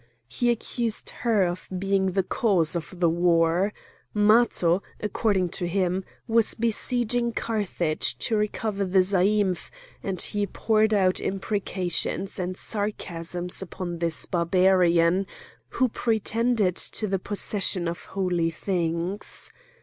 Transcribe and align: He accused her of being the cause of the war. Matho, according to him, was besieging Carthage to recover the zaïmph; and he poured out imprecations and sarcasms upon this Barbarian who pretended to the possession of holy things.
He 0.27 0.49
accused 0.49 1.11
her 1.21 1.43
of 1.43 1.69
being 1.77 2.13
the 2.13 2.23
cause 2.23 2.75
of 2.75 2.91
the 2.99 3.07
war. 3.07 3.71
Matho, 4.15 4.81
according 4.99 5.49
to 5.49 5.67
him, 5.67 6.03
was 6.27 6.55
besieging 6.55 7.33
Carthage 7.33 8.17
to 8.17 8.35
recover 8.35 8.83
the 8.83 8.97
zaïmph; 9.05 9.69
and 10.01 10.19
he 10.19 10.47
poured 10.47 10.95
out 10.95 11.21
imprecations 11.21 12.39
and 12.39 12.57
sarcasms 12.57 13.61
upon 13.61 13.99
this 13.99 14.25
Barbarian 14.25 15.27
who 15.69 15.87
pretended 15.87 16.75
to 16.77 17.05
the 17.05 17.19
possession 17.19 17.87
of 17.87 18.05
holy 18.05 18.49
things. 18.49 19.51